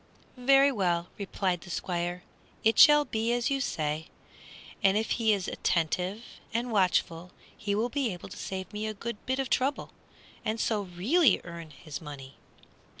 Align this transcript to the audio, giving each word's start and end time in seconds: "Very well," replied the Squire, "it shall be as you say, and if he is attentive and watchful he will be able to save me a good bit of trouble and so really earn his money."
"Very 0.35 0.71
well," 0.71 1.09
replied 1.19 1.61
the 1.61 1.69
Squire, 1.69 2.23
"it 2.63 2.79
shall 2.79 3.05
be 3.05 3.31
as 3.33 3.51
you 3.51 3.61
say, 3.61 4.07
and 4.81 4.97
if 4.97 5.11
he 5.11 5.31
is 5.31 5.47
attentive 5.47 6.23
and 6.51 6.71
watchful 6.71 7.33
he 7.55 7.75
will 7.75 7.89
be 7.89 8.11
able 8.11 8.29
to 8.29 8.35
save 8.35 8.73
me 8.73 8.87
a 8.87 8.95
good 8.95 9.23
bit 9.27 9.37
of 9.37 9.47
trouble 9.47 9.91
and 10.43 10.59
so 10.59 10.81
really 10.81 11.39
earn 11.43 11.69
his 11.69 12.01
money." 12.01 12.33